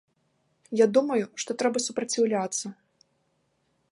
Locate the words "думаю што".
0.95-1.57